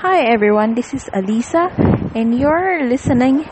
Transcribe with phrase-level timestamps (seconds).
[0.00, 1.74] Hi everyone, this is Alisa,
[2.14, 3.42] and you're listening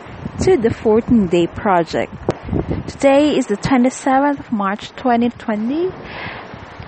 [0.44, 2.14] to the 14 Day Project.
[2.86, 5.90] Today is the 27th of March 2020,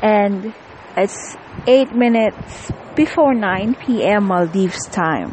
[0.01, 0.55] and
[0.97, 1.37] it's
[1.67, 4.29] 8 minutes before 9 p.m.
[4.29, 5.33] Maldives time.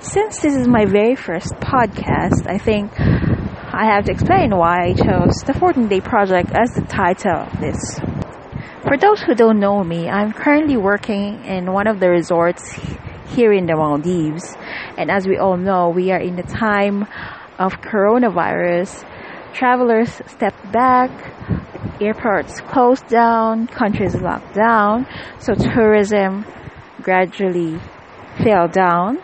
[0.00, 4.94] Since this is my very first podcast, I think I have to explain why I
[4.94, 8.00] chose the 14 Day Project as the title of this.
[8.82, 12.76] For those who don't know me, I'm currently working in one of the resorts
[13.32, 14.54] here in the Maldives.
[14.96, 17.06] And as we all know, we are in the time
[17.58, 19.04] of coronavirus.
[19.54, 21.10] Travelers step back,
[22.00, 25.06] airports closed down, countries locked down,
[25.38, 26.44] so tourism
[27.02, 27.78] gradually
[28.42, 29.18] fell down.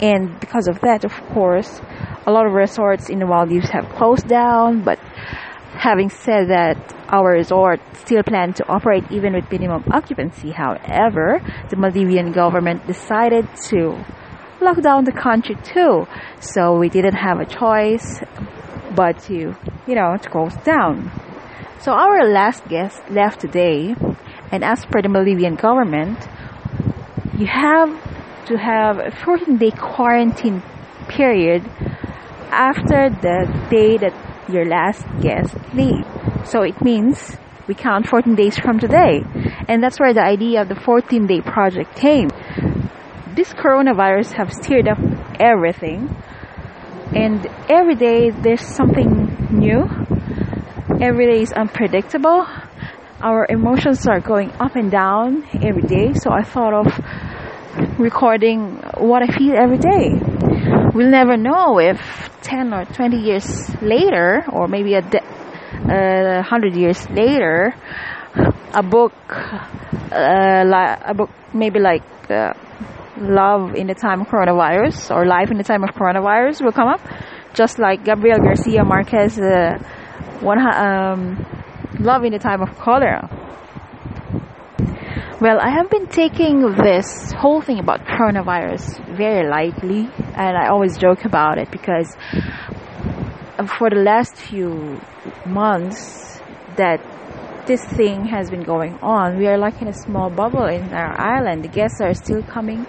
[0.00, 1.80] And because of that, of course,
[2.26, 4.98] a lot of resorts in the Maldives have closed down, but
[5.74, 6.76] having said that,
[7.08, 10.50] our resort still planned to operate even with minimum occupancy.
[10.50, 14.02] However, the Maldivian government decided to
[14.60, 16.06] lock down the country too.
[16.40, 18.20] So we didn't have a choice
[18.94, 19.54] but to,
[19.86, 21.10] you know, to close down.
[21.80, 23.94] So our last guest left today,
[24.52, 26.18] and as per the Maldivian government,
[27.36, 27.90] you have
[28.46, 30.62] to have a 14 day quarantine
[31.08, 31.64] period
[32.50, 34.14] after the day that
[34.48, 36.04] your last guest leave.
[36.44, 39.22] So it means we count 14 days from today.
[39.68, 42.28] And that's where the idea of the 14 day project came.
[43.34, 44.98] This coronavirus have stirred up
[45.40, 46.14] everything.
[47.14, 49.88] And every day there's something new.
[51.00, 52.46] Every day is unpredictable.
[53.20, 56.14] Our emotions are going up and down every day.
[56.14, 60.31] So I thought of recording what I feel every day.
[60.94, 61.98] We'll never know if
[62.42, 63.46] 10 or 20 years
[63.80, 67.74] later, or maybe a de- uh, hundred years later,
[68.74, 69.12] a book,
[70.12, 72.52] uh, li- a book maybe like uh,
[73.18, 76.88] Love in the Time of Coronavirus or Life in the Time of Coronavirus will come
[76.88, 77.00] up,
[77.54, 79.78] just like Gabriel Garcia Marquez, uh,
[80.40, 81.46] one um,
[82.00, 83.41] Love in the Time of Cholera.
[85.42, 90.96] Well, I have been taking this whole thing about coronavirus very lightly, and I always
[90.96, 92.16] joke about it because
[93.76, 95.00] for the last few
[95.44, 96.40] months
[96.76, 97.00] that
[97.66, 101.20] this thing has been going on, we are like in a small bubble in our
[101.20, 101.64] island.
[101.64, 102.86] The guests are still coming,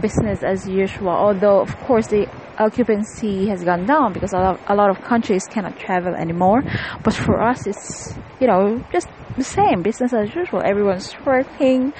[0.00, 1.08] business as usual.
[1.08, 5.42] Although, of course, the occupancy has gone down because a lot, a lot of countries
[5.50, 6.62] cannot travel anymore.
[7.02, 10.62] But for us, it's you know just the same, business as usual.
[10.64, 11.92] Everyone's working,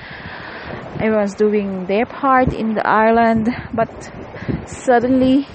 [1.01, 3.49] everyone's doing their part in the island.
[3.73, 4.13] But
[4.67, 5.47] suddenly,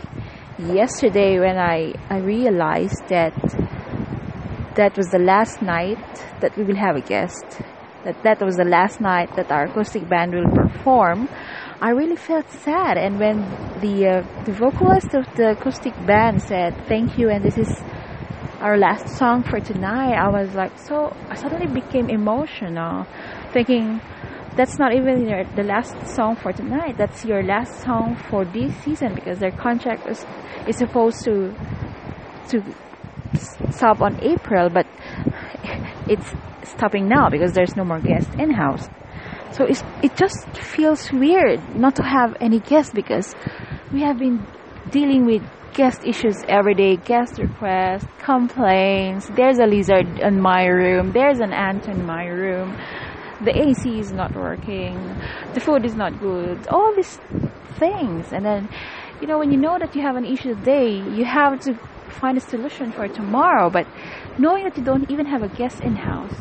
[0.59, 3.33] yesterday, when I I realized that
[4.75, 5.99] that was the last night
[6.41, 7.61] that we will have a guest.
[8.03, 11.27] That that was the last night that our acoustic band will perform.
[11.81, 13.37] I really felt sad, and when
[13.81, 17.71] the uh, the vocalist of the acoustic band said thank you and this is
[18.65, 21.15] our last song for tonight, I was like so.
[21.29, 23.05] I suddenly became emotional,
[23.53, 24.01] thinking
[24.57, 26.97] that's not even your, the last song for tonight.
[26.97, 30.25] That's your last song for this season because their contract is
[30.67, 31.53] is supposed to
[32.49, 32.63] to
[33.69, 34.87] stop on April, but
[36.09, 36.33] it's
[36.63, 38.89] stopping now because there's no more guests in house.
[39.51, 43.35] So it's, it just feels weird not to have any guests because
[43.93, 44.45] we have been
[44.89, 45.43] dealing with
[45.75, 49.27] guest issues every day, guest requests, complaints.
[49.35, 51.11] There's a lizard in my room.
[51.11, 52.77] There's an ant in my room.
[53.43, 54.95] The AC is not working.
[55.53, 56.65] The food is not good.
[56.69, 57.17] All these
[57.77, 58.31] things.
[58.31, 58.69] And then,
[59.19, 61.75] you know, when you know that you have an issue today, you have to
[62.07, 63.69] find a solution for tomorrow.
[63.69, 63.85] But
[64.39, 66.39] knowing that you don't even have a guest in house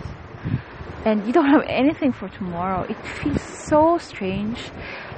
[1.05, 4.71] and you don't have anything for tomorrow, it feels so strange.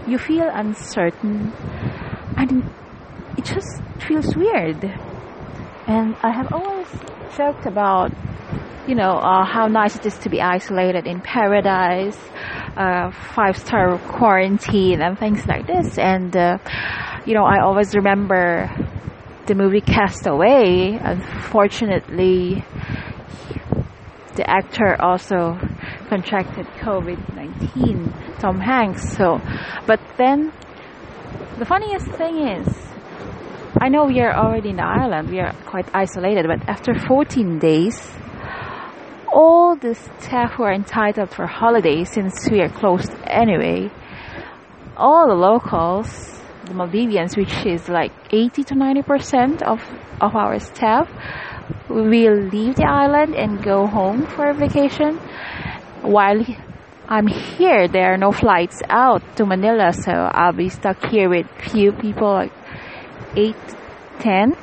[0.07, 1.53] You feel uncertain
[2.39, 2.73] and
[3.37, 4.85] it just feels weird.
[5.87, 6.89] And I have always
[7.37, 8.11] joked about,
[8.89, 12.19] you know, uh, how nice it is to be isolated in paradise,
[12.77, 15.99] uh, five star quarantine, and things like this.
[15.99, 16.59] And, uh,
[17.25, 18.71] you know, I always remember
[19.47, 20.99] the movie Castaway.
[21.01, 22.65] Unfortunately,
[24.35, 25.59] the actor also
[26.09, 29.17] contracted COVID 19, Tom Hanks.
[29.17, 29.41] So,
[29.87, 30.53] but then
[31.59, 32.86] the funniest thing is,
[33.87, 37.97] I know we are already in island, we are quite isolated, but after 14 days,
[39.33, 43.89] all the staff who are entitled for holidays, since we are closed anyway,
[44.97, 46.09] all the locals,
[46.65, 49.81] the Maldivians, which is like 80 to 90 percent of,
[50.21, 51.09] of our staff,
[51.89, 55.19] will leave the island and go home for a vacation
[56.03, 56.45] while
[57.07, 57.87] I'm here.
[57.87, 62.33] There are no flights out to Manila, so I'll be stuck here with few people,
[62.33, 62.53] like
[63.37, 63.57] eight,
[64.19, 64.55] ten,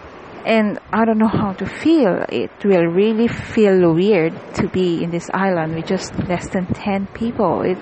[0.46, 2.26] and I don't know how to feel.
[2.30, 7.08] It will really feel weird to be in this island with just less than ten
[7.08, 7.62] people.
[7.62, 7.78] It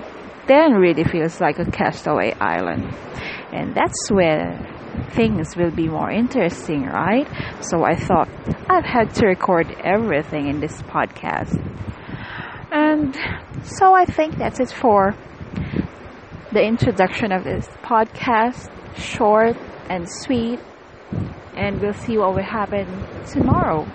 [0.46, 2.94] then really feels like a castaway island,
[3.52, 4.58] and that's where
[5.12, 7.26] things will be more interesting, right?
[7.60, 8.28] So I thought
[8.68, 11.58] I've had to record everything in this podcast.
[12.70, 13.14] And
[13.64, 15.14] so I think that's it for
[16.52, 18.70] the introduction of this podcast.
[18.96, 19.56] Short
[19.88, 20.60] and sweet.
[21.54, 22.86] And we'll see what will happen
[23.30, 23.86] tomorrow.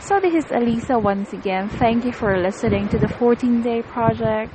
[0.00, 1.68] So this is Elisa once again.
[1.68, 4.52] Thank you for listening to the 14 day project.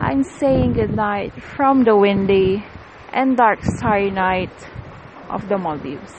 [0.00, 2.64] I'm saying goodnight from the windy
[3.12, 4.52] and dark starry night
[5.28, 6.14] of the Maldives.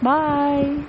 [0.00, 0.84] Bye!